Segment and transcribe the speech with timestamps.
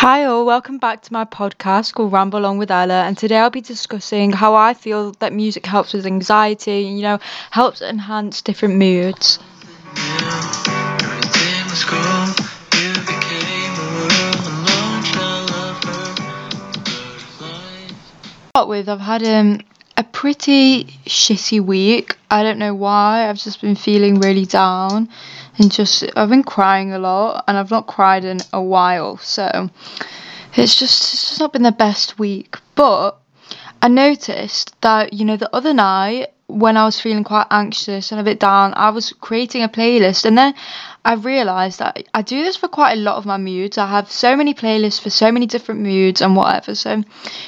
[0.00, 0.46] Hi, all.
[0.46, 3.02] Welcome back to my podcast called Ramble On with Ella.
[3.02, 7.18] And today I'll be discussing how I feel that music helps with anxiety, you know,
[7.50, 9.40] helps enhance different moods.
[18.50, 19.58] Start with, I've had um,
[19.96, 22.16] a pretty shitty week.
[22.30, 23.28] I don't know why.
[23.28, 25.08] I've just been feeling really down
[25.58, 29.18] and just I've been crying a lot and I've not cried in a while.
[29.18, 29.70] So
[30.54, 32.56] it's just it's just not been the best week.
[32.74, 33.18] But
[33.82, 38.20] I noticed that you know the other night when I was feeling quite anxious and
[38.20, 40.54] a bit down, I was creating a playlist and then
[41.08, 43.78] I realised that I do this for quite a lot of my moods.
[43.78, 46.74] I have so many playlists for so many different moods and whatever.
[46.74, 47.02] So,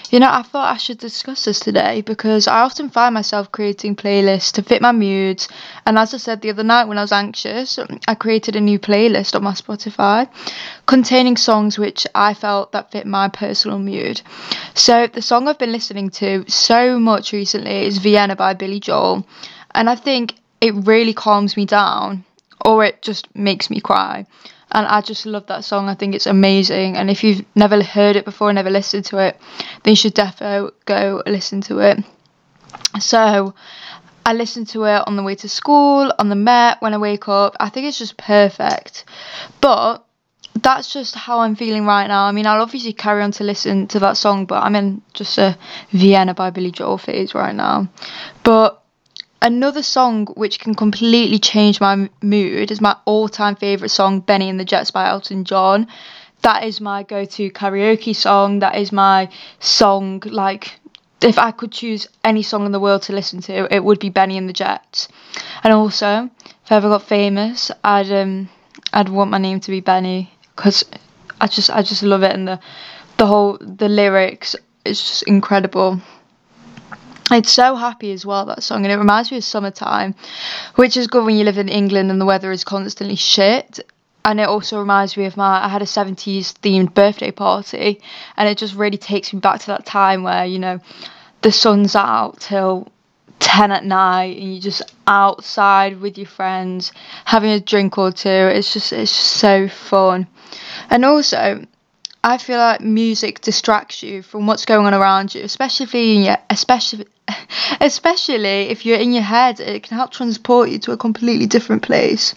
[0.09, 3.97] you know, I thought I should discuss this today because I often find myself creating
[3.97, 5.47] playlists to fit my moods.
[5.85, 7.79] And as I said the other night when I was anxious,
[8.09, 10.27] I created a new playlist on my Spotify
[10.87, 14.23] containing songs which I felt that fit my personal mood.
[14.73, 19.27] So, the song I've been listening to so much recently is Vienna by Billy Joel.
[19.75, 22.25] And I think it really calms me down
[22.65, 24.27] or it just makes me cry.
[24.73, 25.89] And I just love that song.
[25.89, 26.97] I think it's amazing.
[26.97, 29.37] And if you've never heard it before, never listened to it,
[29.83, 31.99] then you should definitely go listen to it.
[33.01, 33.55] So
[34.25, 37.29] I listen to it on the way to school, on the Met, when I wake
[37.29, 37.57] up.
[37.59, 39.05] I think it's just perfect.
[39.61, 40.05] But
[40.55, 42.25] that's just how I'm feeling right now.
[42.25, 45.39] I mean, I'll obviously carry on to listen to that song, but I'm in just
[45.39, 45.57] a
[45.91, 47.89] Vienna by Billy Joel phase right now.
[48.45, 48.80] But
[49.43, 54.61] Another song which can completely change my mood is my all-time favorite song, "Benny and
[54.61, 55.87] the Jets" by Elton John.
[56.43, 58.59] That is my go-to karaoke song.
[58.59, 60.23] That is my song.
[60.27, 60.79] Like,
[61.23, 64.11] if I could choose any song in the world to listen to, it would be
[64.11, 65.09] "Benny and the Jets.
[65.65, 66.29] And also,
[66.65, 68.51] if I ever got famous, I'd um,
[68.93, 70.85] I'd want my name to be Benny because
[71.41, 72.61] I just I just love it and the
[73.17, 74.55] the whole the lyrics
[74.85, 76.01] is just incredible.
[77.31, 80.15] It's so happy as well, that song, and it reminds me of summertime,
[80.75, 83.81] which is good when you live in England and the weather is constantly shit.
[84.25, 88.01] And it also reminds me of my, I had a 70s themed birthday party,
[88.37, 90.81] and it just really takes me back to that time where, you know,
[91.43, 92.89] the sun's out till
[93.39, 96.93] 10 at night and you're just outside with your friends
[97.25, 98.29] having a drink or two.
[98.29, 100.27] It's just, it's just so fun.
[100.91, 101.65] And also,
[102.23, 106.37] I feel like music distracts you from what's going on around you, especially if you're
[106.51, 107.07] especially
[107.81, 109.61] especially if you're in your head.
[109.61, 112.35] It can help transport you to a completely different place.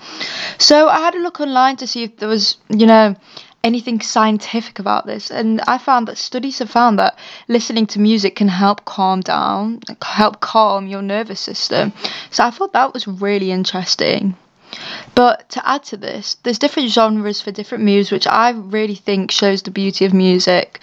[0.57, 3.15] So I had a look online to see if there was, you know,
[3.63, 7.17] anything scientific about this, and I found that studies have found that
[7.47, 11.93] listening to music can help calm down, help calm your nervous system.
[12.29, 14.35] So I thought that was really interesting.
[15.15, 19.31] But to add to this, there's different genres for different moods, which I really think
[19.31, 20.81] shows the beauty of music.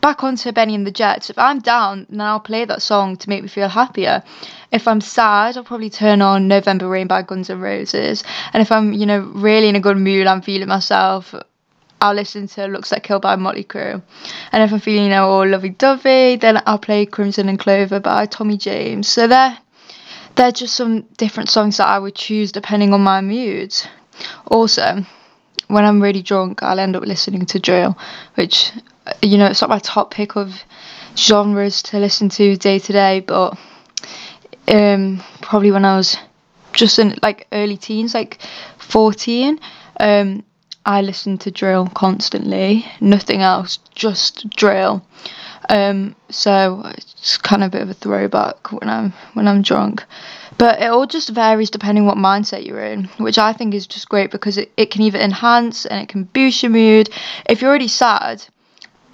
[0.00, 1.30] Back onto Benny and the Jets.
[1.30, 4.22] If I'm down, then I'll play that song to make me feel happier.
[4.70, 8.22] If I'm sad, I'll probably turn on November Rain by Guns N' Roses.
[8.52, 11.34] And if I'm, you know, really in a good mood, I'm feeling myself,
[12.00, 14.02] I'll listen to Looks Like Kill by Motley Crue.
[14.52, 18.00] And if I'm feeling, you know, all lovey dovey, then I'll play Crimson and Clover
[18.00, 19.08] by Tommy James.
[19.08, 19.58] So they're
[20.36, 23.74] they're just some different songs that I would choose depending on my mood.
[24.46, 25.04] Also,
[25.68, 27.96] when I'm really drunk, I'll end up listening to drill,
[28.34, 28.72] which,
[29.22, 30.62] you know, it's not my top pick of
[31.16, 33.58] genres to listen to day to day, but
[34.68, 36.16] um, probably when I was
[36.72, 38.40] just in like early teens, like
[38.78, 39.60] 14,
[40.00, 40.44] um,
[40.86, 45.04] I listened to drill constantly, nothing else, just drill.
[45.68, 50.04] Um, so it's kind of a bit of a throwback when I'm when I'm drunk.
[50.58, 54.08] But it all just varies depending what mindset you're in, which I think is just
[54.08, 57.08] great because it, it can either enhance and it can boost your mood.
[57.46, 58.44] If you're already sad,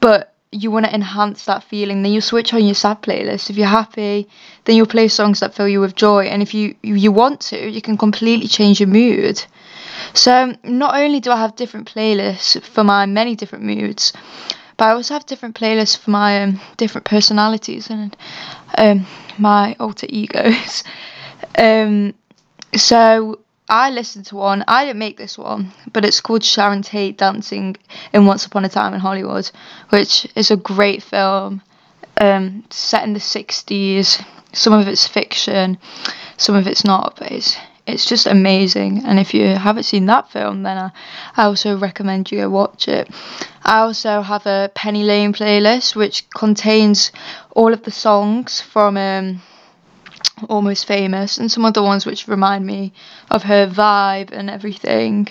[0.00, 3.50] but you want to enhance that feeling, then you switch on your sad playlist.
[3.50, 4.28] If you're happy,
[4.64, 6.24] then you'll play songs that fill you with joy.
[6.24, 9.44] And if you you want to, you can completely change your mood.
[10.14, 14.12] So not only do I have different playlists for my many different moods,
[14.76, 18.16] but I also have different playlists for my um, different personalities and
[18.76, 19.06] um,
[19.38, 20.82] my alter egos.
[21.58, 22.14] um,
[22.74, 23.38] so
[23.70, 24.64] I listened to one.
[24.66, 27.76] I didn't make this one, but it's called Sharon Tate dancing
[28.12, 29.48] in Once Upon a Time in Hollywood,
[29.90, 31.62] which is a great film
[32.20, 34.24] um, set in the '60s.
[34.52, 35.78] Some of it's fiction,
[36.36, 37.56] some of it's not, but it's
[37.86, 39.04] it's just amazing.
[39.04, 40.90] And if you haven't seen that film, then I,
[41.36, 43.08] I also recommend you go watch it.
[43.64, 47.12] I also have a Penny Lane playlist which contains
[47.52, 49.42] all of the songs from um,
[50.48, 52.92] Almost Famous and some other ones which remind me
[53.30, 55.28] of her vibe and everything.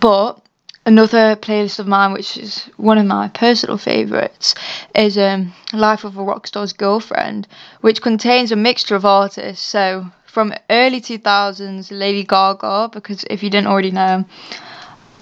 [0.00, 0.40] But
[0.84, 4.54] another playlist of mine, which is one of my personal favourites,
[4.94, 7.48] is um, Life of a Rockstar's Girlfriend,
[7.80, 9.66] which contains a mixture of artists.
[9.66, 14.24] So from early 2000s, Lady Gaga, because if you didn't already know,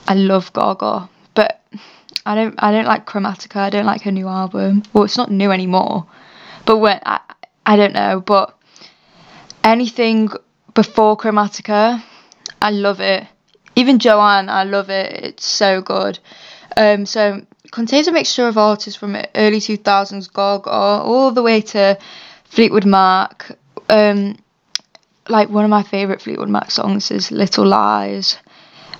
[0.06, 1.62] I love Gaga, but
[2.26, 3.56] I don't I don't like Chromatica.
[3.56, 4.82] I don't like her new album.
[4.92, 6.06] Well, it's not new anymore,
[6.66, 7.20] but when I
[7.66, 8.56] I don't know, but
[9.62, 10.30] anything
[10.74, 12.02] before Chromatica,
[12.60, 13.26] I love it.
[13.76, 15.12] Even Joanne, I love it.
[15.24, 16.18] It's so good.
[16.76, 21.98] Um, so contains a mixture of artists from early 2000s Gaga all the way to
[22.44, 23.50] Fleetwood Mac.
[23.88, 24.36] Um,
[25.28, 28.38] like one of my favorite Fleetwood Mac songs is Little Lies.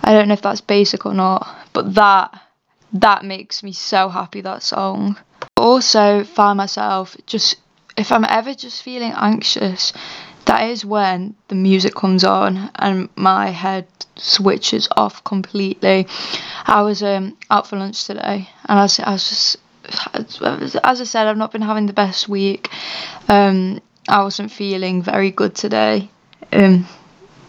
[0.02, 2.40] I don't know if that's basic or not, but that
[2.92, 5.16] that makes me so happy that song.
[5.56, 7.56] Also find myself just
[7.96, 9.92] if I'm ever just feeling anxious,
[10.46, 13.86] that is when the music comes on and my head
[14.16, 16.06] switches off completely.
[16.66, 19.56] I was um, out for lunch today and I was, I was just,
[20.84, 22.68] as I said, I've not been having the best week.
[23.28, 26.10] Um, I wasn't feeling very good today.
[26.52, 26.86] Um,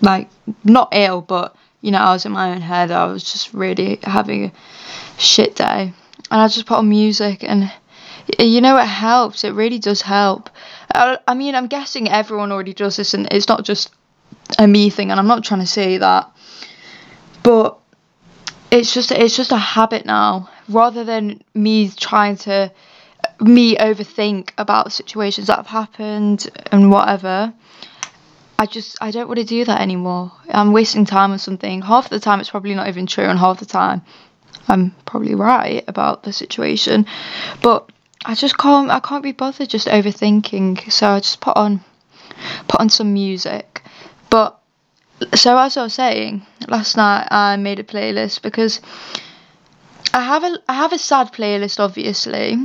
[0.01, 0.29] like,
[0.63, 2.91] not ill, but, you know, I was in my own head.
[2.91, 4.51] I was just really having a
[5.17, 5.93] shit day.
[6.31, 7.71] And I just put on music and
[8.39, 10.49] you know it helps it really does help
[10.93, 13.93] I, I mean i'm guessing everyone already does this and it's not just
[14.59, 16.31] a me thing and i'm not trying to say that
[17.43, 17.77] but
[18.71, 22.71] it's just it's just a habit now rather than me trying to
[23.41, 27.53] me overthink about situations that have happened and whatever
[28.57, 30.31] I just I don't want to do that anymore.
[30.49, 31.81] I'm wasting time on something.
[31.81, 34.01] Half the time it's probably not even true and half the time
[34.67, 37.05] I'm probably right about the situation.
[37.61, 37.91] But
[38.27, 40.91] I just can't I can't be bothered just overthinking.
[40.91, 41.81] So I just put on
[42.67, 43.83] put on some music.
[44.31, 44.59] But
[45.35, 48.81] so as I was saying, last night I made a playlist because
[50.11, 52.57] I have a I have a sad playlist obviously,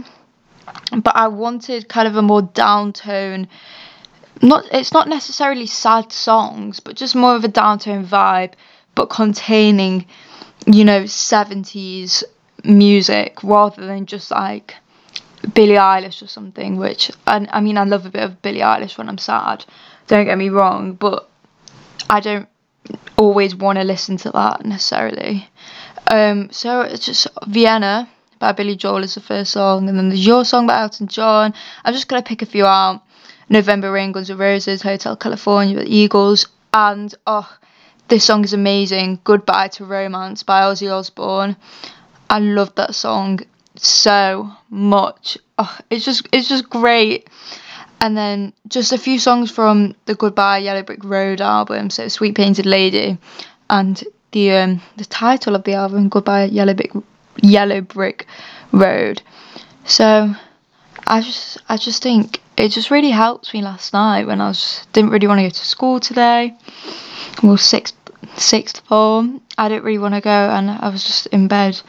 [0.96, 3.46] but I wanted kind of a more downtone
[4.42, 8.52] not it's not necessarily sad songs, but just more of a downtone vibe,
[8.94, 10.06] but containing,
[10.66, 12.24] you know, 70s
[12.64, 14.76] music rather than just like
[15.54, 18.98] Billie Eilish or something, which I, I mean I love a bit of Billie Eilish
[18.98, 19.64] when I'm sad.
[20.06, 21.28] Don't get me wrong, but
[22.08, 22.48] I don't
[23.16, 25.48] always want to listen to that necessarily.
[26.10, 28.08] Um, so it's just Vienna
[28.38, 31.54] by Billy Joel is the first song, and then there's Your Song by Elton John.
[31.84, 33.02] I'm just gonna pick a few out.
[33.48, 37.58] November Rain, Guns N' Roses, Hotel California, the Eagles, and oh,
[38.08, 39.18] this song is amazing.
[39.24, 41.56] Goodbye to Romance by Ozzy Osbourne.
[42.28, 43.40] I love that song
[43.76, 45.38] so much.
[45.58, 47.28] Oh, it's just it's just great.
[48.02, 52.34] And then just a few songs from the Goodbye Yellow Brick Road album, so Sweet
[52.34, 53.18] Painted Lady,
[53.68, 54.02] and
[54.32, 56.92] the um, the title of the album Goodbye Yellow Brick
[57.42, 58.26] Yellow Brick
[58.72, 59.22] Road.
[59.84, 60.34] So
[61.06, 64.86] I just I just think it just really helped me last night when I was
[64.92, 66.54] didn't really want to go to school today.
[67.42, 67.96] Well, sixth
[68.36, 71.80] sixth form, I didn't really want to go, and I was just in bed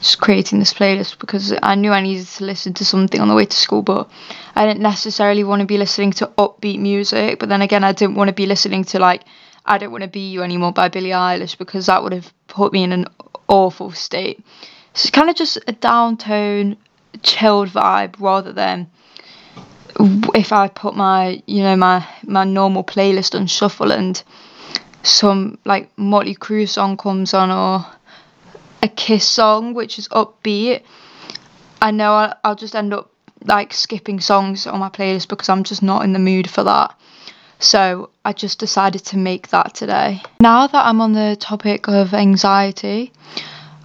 [0.00, 3.34] just creating this playlist because I knew I needed to listen to something on the
[3.34, 4.10] way to school, but
[4.54, 7.38] I didn't necessarily want to be listening to upbeat music.
[7.38, 9.24] But then again, I didn't want to be listening to like
[9.66, 12.72] I Don't Want to Be You Anymore by Billie Eilish because that would have put
[12.72, 13.06] me in an
[13.48, 14.44] awful state.
[14.94, 16.76] So it's kind of just a downtone,
[17.22, 18.90] chilled vibe rather than
[20.34, 24.22] if I put my you know my my normal playlist on shuffle and
[25.02, 27.86] some like Motley Crue song comes on or
[28.82, 30.82] a Kiss song, which is upbeat,
[31.80, 33.10] I know I'll, I'll just end up
[33.44, 36.94] like skipping songs on my playlist because I'm just not in the mood for that.
[37.60, 40.22] So I just decided to make that today.
[40.40, 43.12] Now that I'm on the topic of anxiety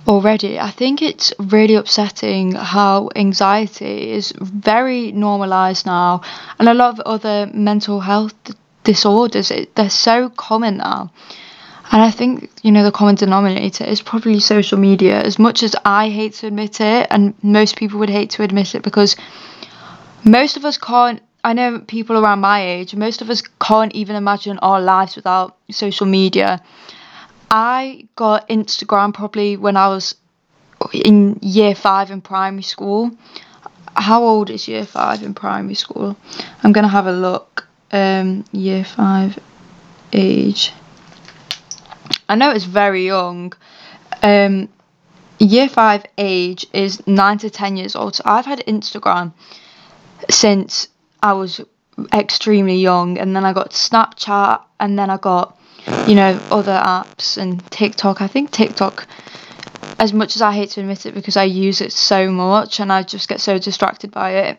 [0.08, 6.22] already, I think it's really upsetting how anxiety is very normalized now,
[6.60, 8.36] and a lot of other mental health
[8.84, 11.12] disorders, it, they're so common now.
[11.94, 15.22] And I think, you know, the common denominator is probably social media.
[15.22, 18.74] As much as I hate to admit it, and most people would hate to admit
[18.74, 19.16] it because
[20.24, 24.16] most of us can't, I know people around my age, most of us can't even
[24.16, 26.64] imagine our lives without social media.
[27.52, 30.16] I got Instagram probably when I was
[30.92, 33.12] in year five in primary school.
[33.96, 36.18] How old is year five in primary school?
[36.64, 37.68] I'm going to have a look.
[37.92, 39.38] Um, year five
[40.12, 40.74] age.
[42.34, 43.54] I know it's very young.
[44.24, 44.68] Um,
[45.38, 48.16] year five age is nine to ten years old.
[48.16, 49.34] So I've had Instagram
[50.32, 50.88] since
[51.22, 51.62] I was
[52.12, 55.60] extremely young, and then I got Snapchat, and then I got
[56.08, 58.20] you know other apps and TikTok.
[58.20, 59.08] I think TikTok
[60.00, 62.92] as much as I hate to admit it because I use it so much and
[62.92, 64.58] I just get so distracted by it.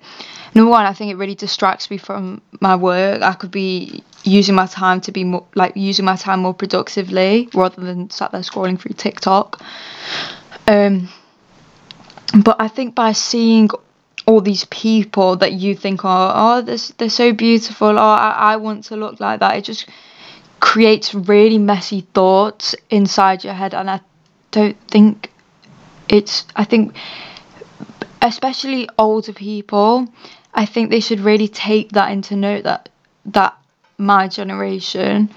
[0.55, 3.21] Number one, I think it really distracts me from my work.
[3.21, 7.49] I could be using my time to be more like using my time more productively
[7.55, 9.63] rather than sat there scrolling through TikTok.
[10.67, 11.09] Um,
[12.43, 13.69] but I think by seeing
[14.27, 18.57] all these people that you think are oh they're, they're so beautiful oh I, I
[18.57, 19.87] want to look like that it just
[20.61, 24.01] creates really messy thoughts inside your head and I
[24.51, 25.31] don't think
[26.09, 26.97] it's I think
[28.23, 30.09] especially older people
[30.55, 32.89] I think they should really take that into note that
[33.27, 33.59] that
[33.99, 35.31] my generation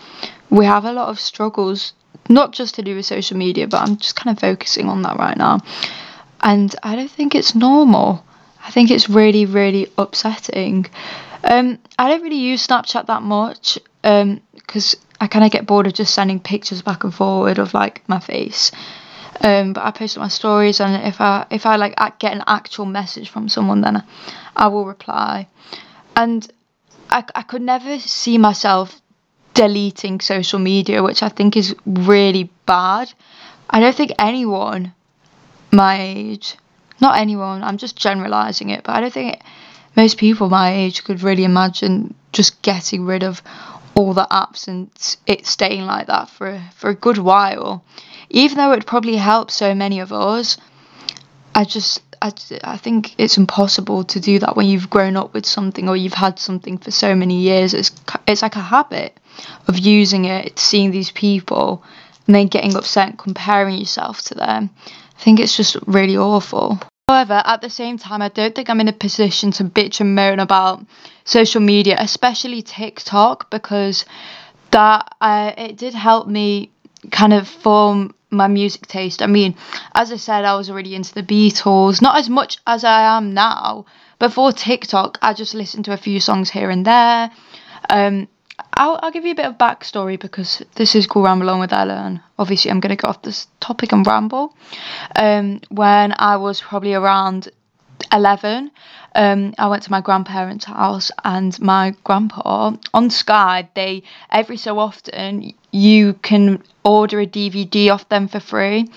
[0.50, 1.94] we have a lot of struggles
[2.30, 5.18] not just to do with social media but I'm just kind of focusing on that
[5.18, 5.60] right now
[6.42, 8.24] and I don't think it's normal
[8.68, 10.88] I think it's really, really upsetting.
[11.42, 15.88] Um, I don't really use Snapchat that much because um, I kind of get bored
[15.88, 18.74] of just sending pictures back and forward of like my face.
[19.40, 22.86] Um, but I post my stories, and if I if I like get an actual
[22.86, 24.04] message from someone, then I,
[24.56, 25.48] I will reply.
[26.18, 26.46] And
[27.10, 29.02] I I could never see myself
[29.54, 33.14] deleting social media, which I think is really bad.
[33.70, 34.94] I don't think anyone
[35.72, 36.56] my age
[37.00, 39.42] not anyone, I'm just generalizing it, but I don't think
[39.96, 43.42] most people my age could really imagine just getting rid of
[43.96, 44.90] all the apps and
[45.26, 47.84] it staying like that for for a good while.
[48.30, 50.58] Even though it probably help so many of us,
[51.56, 52.32] I just I,
[52.64, 56.14] I think it's impossible to do that when you've grown up with something or you've
[56.14, 57.74] had something for so many years.
[57.74, 57.92] It's
[58.28, 59.18] it's like a habit
[59.68, 61.84] of using it, seeing these people,
[62.26, 64.70] and then getting upset and comparing yourself to them.
[64.86, 66.80] I think it's just really awful.
[67.10, 70.14] However, at the same time, I don't think I'm in a position to bitch and
[70.14, 70.86] moan about
[71.24, 74.06] social media, especially TikTok, because
[74.72, 76.72] that uh, it did help me
[77.12, 79.22] kind of form my music taste.
[79.22, 79.56] I mean,
[79.96, 83.34] as I said, I was already into the Beatles, not as much as I am
[83.34, 83.86] now.
[84.20, 87.32] Before TikTok, I just listened to a few songs here and there.
[87.90, 88.28] Um,
[88.74, 91.74] I'll, I'll give you a bit of backstory because this is called Ramble On with
[91.74, 94.56] Ella, and obviously I'm going to go off this topic and ramble.
[95.16, 97.50] Um, when I was probably around
[98.12, 98.72] 11,
[99.16, 104.80] um, I went to my grandparents' house, and my grandpa on Sky, they every so
[104.80, 108.90] often you can order a DVD off them for free,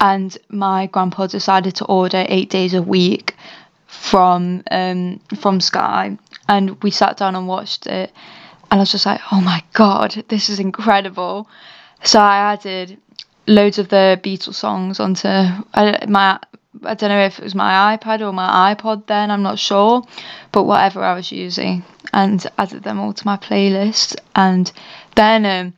[0.00, 3.36] and my grandpa decided to order eight days a week
[3.86, 8.12] from um, from Sky, and we sat down and watched it
[8.70, 11.48] and I was just like, oh my god, this is incredible.
[12.04, 12.98] So I added
[13.46, 15.28] loads of the Beatles songs onto
[16.08, 16.38] my.
[16.84, 20.02] I don't know if it was my iPad or my iPod then, I'm not sure,
[20.52, 24.16] but whatever I was using, and added them all to my playlist.
[24.36, 24.70] And
[25.16, 25.74] then um,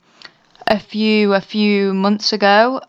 [0.67, 2.81] a few a few months ago,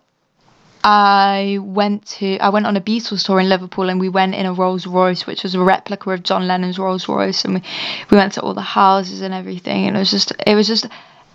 [0.84, 4.44] I went to I went on a Beatles tour in Liverpool and we went in
[4.44, 7.62] a Rolls Royce which was a replica of John Lennon's Rolls Royce and we,
[8.11, 10.87] we went to all the houses and everything and it was just it was just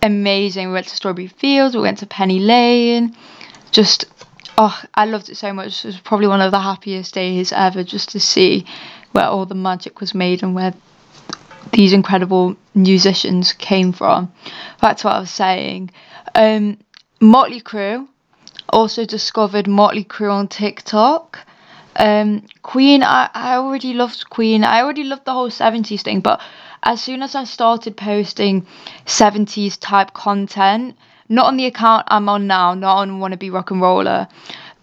[0.04, 0.68] amazing.
[0.68, 3.16] We went to Strawberry Fields, we went to Penny Lane.
[3.72, 4.06] Just
[4.60, 5.86] oh, I loved it so much.
[5.86, 8.66] It was probably one of the happiest days ever just to see
[9.14, 10.74] where all the magic was made and where
[11.72, 14.32] these incredible musicians came from.
[14.82, 15.92] That's what I was saying.
[16.36, 16.78] Um,
[17.22, 18.08] Motley Crue
[18.68, 21.40] also discovered Motley Crue on TikTok.
[21.96, 24.66] Um, Queen, I, I already loved Queen.
[24.66, 26.42] I already loved the whole 70s thing, but
[26.84, 28.68] as soon as I started posting
[29.06, 30.98] 70s type content,
[31.30, 34.28] not on the account I'm on now, not on Wannabe Rock and Roller,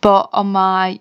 [0.00, 1.00] but on my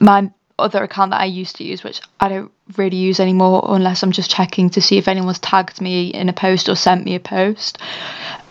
[0.00, 4.02] my other account that I used to use, which I don't really use anymore unless
[4.02, 7.14] I'm just checking to see if anyone's tagged me in a post or sent me
[7.14, 7.78] a post.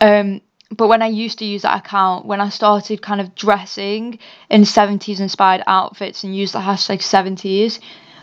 [0.01, 0.41] Um,
[0.75, 4.61] but when I used to use that account, when I started kind of dressing in
[4.61, 7.79] 70s inspired outfits and used the hashtag 70s,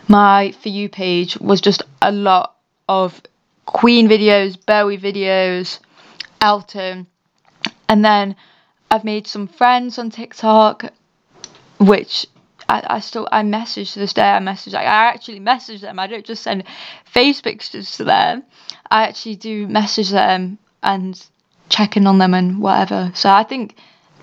[0.07, 2.55] my For You page was just a lot
[2.89, 3.21] of
[3.65, 5.79] Queen videos, Bowie videos,
[6.41, 7.07] Elton.
[7.91, 8.37] And then
[8.89, 10.93] I've made some friends on TikTok,
[11.77, 12.25] which
[12.69, 14.29] I, I still I message to this day.
[14.29, 15.99] I message like I actually message them.
[15.99, 16.63] I don't just send
[17.03, 18.43] face pictures to them.
[18.89, 21.21] I actually do message them and
[21.67, 23.11] check in on them and whatever.
[23.13, 23.75] So I think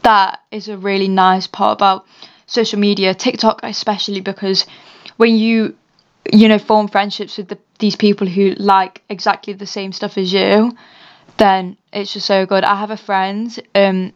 [0.02, 2.06] that is a really nice part about
[2.46, 4.64] social media, TikTok especially because
[5.18, 5.76] when you
[6.32, 10.32] you know form friendships with the, these people who like exactly the same stuff as
[10.32, 10.72] you,
[11.38, 12.64] then it's just so good.
[12.64, 14.12] I have a friend um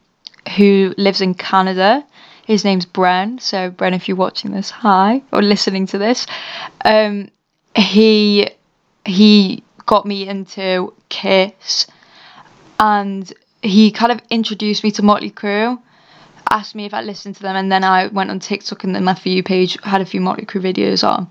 [0.56, 2.04] who lives in Canada.
[2.44, 3.40] His name's Bren.
[3.40, 6.26] So Bren, if you're watching this, hi or listening to this,
[6.84, 7.28] um,
[7.76, 8.50] he
[9.04, 11.86] he got me into Kiss
[12.78, 15.80] and he kind of introduced me to Motley Crue.
[16.50, 19.04] asked me if I listened to them, and then I went on TikTok and then
[19.04, 21.28] my For You page had a few Motley Crue videos on,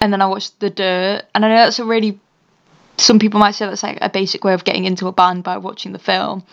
[0.00, 2.20] and then I watched The Dirt, and I know that's a really
[3.00, 5.56] some people might say that's like a basic way of getting into a band by
[5.58, 6.44] watching the film,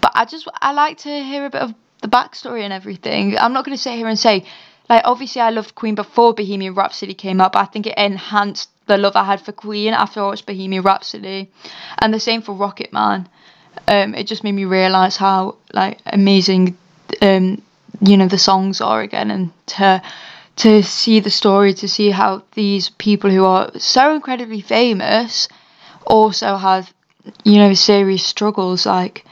[0.00, 3.36] but I just I like to hear a bit of the backstory and everything.
[3.38, 4.44] I'm not going to sit here and say
[4.88, 8.70] like obviously I loved Queen before Bohemian Rhapsody came out, but I think it enhanced
[8.86, 11.50] the love I had for Queen after I watched Bohemian Rhapsody,
[11.98, 13.28] and the same for Rocket Man.
[13.86, 16.76] Um, it just made me realise how like amazing,
[17.20, 17.62] um,
[18.00, 20.02] you know, the songs are again, and to
[20.56, 25.48] to see the story, to see how these people who are so incredibly famous
[26.08, 26.92] also have,
[27.44, 29.24] you know, serious struggles like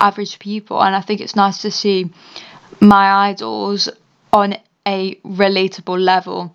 [0.00, 2.10] average people, and I think it's nice to see
[2.80, 3.88] my idols
[4.32, 4.56] on
[4.86, 6.54] a relatable level.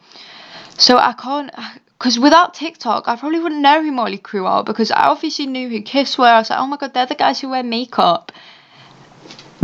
[0.77, 1.51] So I can't,
[1.98, 5.70] because without TikTok, I probably wouldn't know who Motley Crue are because I obviously knew
[5.70, 6.25] who Kiss were.
[6.25, 8.32] I was like, oh my god, they're the guys who wear makeup.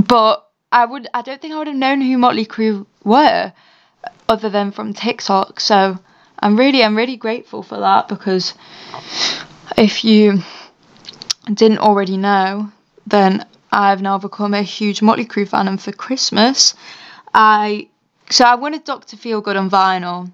[0.08, 3.54] But I would, I don't think I would have known who Motley Crue were,
[4.28, 5.60] other than from TikTok.
[5.60, 5.98] So
[6.40, 8.54] I'm really, I'm really grateful for that because
[9.80, 10.44] if you
[11.46, 12.70] didn't already know,
[13.08, 16.76] then I've now become a huge Motley Crue fan, and for Christmas,
[17.34, 17.88] I
[18.30, 20.32] so I wanted Doctor Feel Good on vinyl.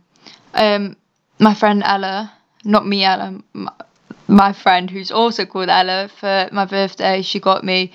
[0.53, 0.97] Um,
[1.39, 2.33] my friend Ella,
[2.63, 3.39] not me Ella,
[4.27, 7.91] my, friend who's also called Ella, for my birthday, she got me.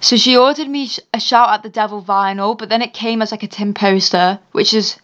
[0.00, 3.30] So she ordered me a Shout at the Devil vinyl, but then it came as
[3.32, 4.98] like a tin poster, which is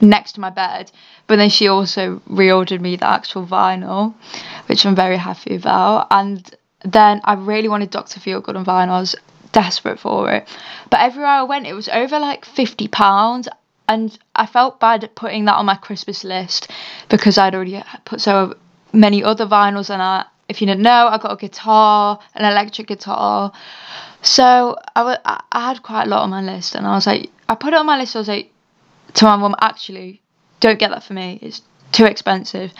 [0.00, 0.90] next to my bed.
[1.26, 4.14] But then she also reordered me the actual vinyl,
[4.66, 6.06] which I'm very happy about.
[6.10, 6.54] And
[6.84, 8.20] then I really wanted Dr.
[8.20, 8.90] Feelgood on vinyl.
[8.90, 9.16] I was
[9.52, 10.48] desperate for it.
[10.90, 13.48] But everywhere I went, it was over like fifty pounds,
[13.88, 16.70] and I felt bad putting that on my Christmas list
[17.08, 18.54] because I'd already put so
[18.92, 19.90] many other vinyls.
[19.90, 23.52] And I, if you didn't know, I got a guitar, an electric guitar.
[24.22, 27.30] So I, w- I had quite a lot on my list, and I was like,
[27.48, 28.14] I put it on my list.
[28.14, 28.52] I was like,
[29.14, 30.20] to my mum, actually,
[30.60, 31.38] don't get that for me.
[31.42, 32.72] It's too expensive.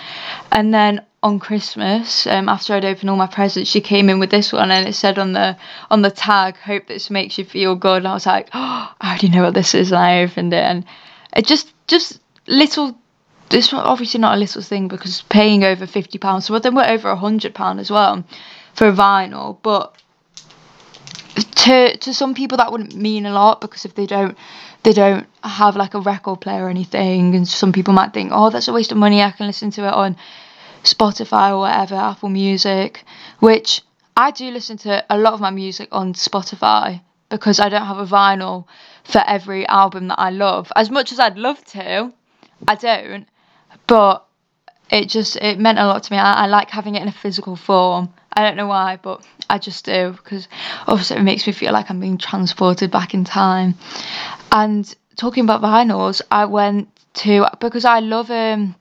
[0.52, 4.30] And then on Christmas, um, after I'd opened all my presents, she came in with
[4.30, 5.56] this one, and it said on the
[5.90, 9.08] on the tag, "Hope this makes you feel good." And I was like, "Oh, I
[9.08, 10.84] already know what this is," and I opened it, and
[11.34, 12.96] it just just little.
[13.48, 16.88] This was obviously not a little thing because paying over fifty pounds, so then we're
[16.88, 18.24] over a hundred pound as well
[18.74, 19.94] for a vinyl, but
[21.36, 24.36] to to some people that wouldn't mean a lot because if they don't
[24.82, 28.50] they don't have like a record player or anything and some people might think oh
[28.50, 30.16] that's a waste of money i can listen to it on
[30.82, 33.04] spotify or whatever apple music
[33.40, 33.82] which
[34.16, 37.98] i do listen to a lot of my music on spotify because i don't have
[37.98, 38.64] a vinyl
[39.04, 40.72] for every album that i love.
[40.74, 42.12] As much as i'd love to
[42.66, 43.26] i don't
[43.86, 44.26] but
[44.90, 46.18] it just it meant a lot to me.
[46.18, 49.58] I, I like having it in a physical form I don't know why, but I
[49.58, 50.46] just do because
[50.86, 53.74] obviously it makes me feel like I'm being transported back in time.
[54.52, 58.74] And talking about vinyls, I went to because I love um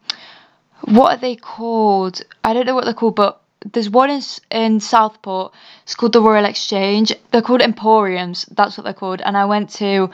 [0.81, 2.21] what are they called?
[2.43, 3.41] I don't know what they're called, but
[3.71, 5.53] there's one in in Southport.
[5.83, 7.13] It's called the Royal Exchange.
[7.31, 8.45] They're called Emporiums.
[8.51, 9.21] That's what they're called.
[9.21, 10.09] And I went to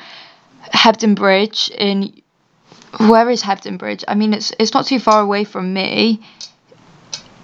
[0.71, 2.21] Hebden Bridge in
[2.99, 4.03] where is Hebden Bridge?
[4.07, 6.21] I mean, it's it's not too far away from me.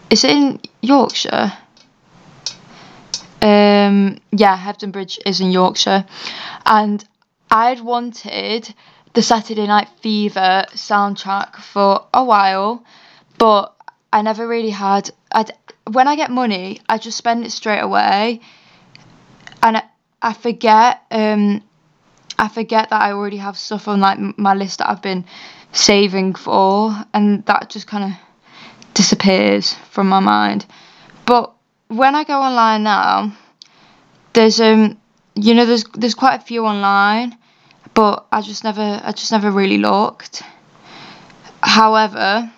[0.09, 1.57] It's in Yorkshire?
[3.41, 6.05] Um, yeah, Hebden Bridge is in Yorkshire,
[6.65, 7.03] and
[7.51, 8.73] I'd wanted
[9.13, 12.83] the Saturday Night Fever soundtrack for a while,
[13.37, 13.75] but
[14.11, 15.11] I never really had.
[15.31, 15.45] I
[15.91, 18.41] when I get money, I just spend it straight away,
[19.61, 19.83] and I,
[20.21, 21.01] I forget.
[21.11, 21.63] Um,
[22.39, 25.25] I forget that I already have stuff on like my list that I've been
[25.71, 28.19] saving for, and that just kind of
[28.93, 30.65] disappears from my mind.
[31.25, 31.53] But
[31.87, 33.35] when I go online now,
[34.33, 34.97] there's um
[35.35, 37.37] you know there's there's quite a few online,
[37.93, 40.43] but I just never I just never really looked.
[41.61, 42.51] However,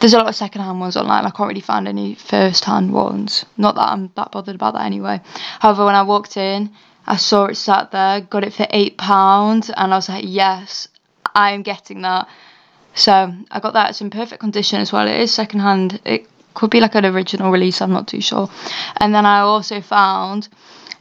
[0.00, 1.24] there's a lot of secondhand ones online.
[1.24, 3.44] I can't really find any first-hand ones.
[3.56, 5.20] Not that I'm that bothered about that anyway.
[5.60, 6.72] However, when I walked in,
[7.06, 10.88] I saw it sat there, got it for eight pounds, and I was like, yes,
[11.34, 12.28] I am getting that.
[12.94, 13.90] So I got that.
[13.90, 15.06] It's in perfect condition as well.
[15.06, 16.00] It is secondhand.
[16.04, 18.48] It could be like an original release, I'm not too sure.
[18.96, 20.48] And then I also found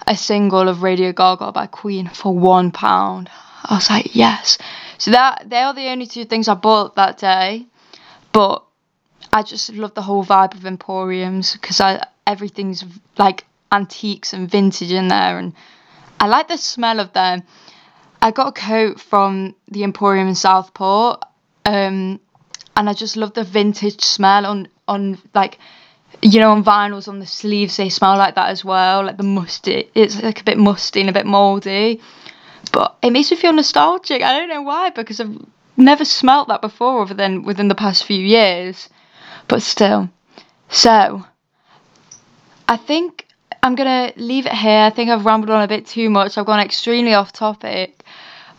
[0.06, 3.30] a single of Radio Gaga by Queen for one pound.
[3.63, 4.60] I was like, yes.
[4.98, 7.65] So that they are the only two things I bought that day,
[8.32, 8.63] but
[9.34, 12.84] I just love the whole vibe of Emporiums because I everything's
[13.18, 15.54] like antiques and vintage in there, and
[16.20, 17.44] I like the smell of them.
[18.22, 21.22] I got a coat from the Emporium in Southport,
[21.65, 22.20] um,
[22.76, 25.58] and I just love the vintage smell on on like
[26.21, 29.24] you know on vinyls on the sleeves they smell like that as well like the
[29.24, 32.00] musty it's like a bit musty and a bit moldy
[32.71, 34.21] but it makes me feel nostalgic.
[34.21, 35.38] I don't know why because I've
[35.78, 38.89] never smelt that before other than within the past few years.
[39.48, 40.10] But still.
[40.69, 41.26] So,
[42.67, 43.28] I think
[43.62, 44.82] I'm to leave it here.
[44.82, 46.38] I think I've rambled on a bit too much.
[46.38, 48.04] I've gone extremely off topic.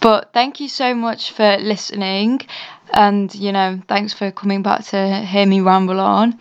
[0.00, 2.40] But thank you so much for listening.
[2.92, 6.38] And, you know, thanks for coming back to hear me ramble on.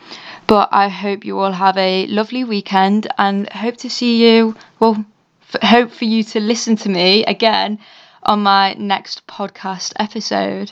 [0.47, 4.55] But I hope you all have a lovely weekend and hope to see you.
[4.79, 5.05] Well,
[5.53, 7.79] f- hope for you to listen to me again
[8.23, 10.71] on my next podcast episode.